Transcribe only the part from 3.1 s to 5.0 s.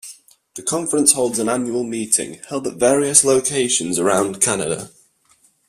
locations around Canada.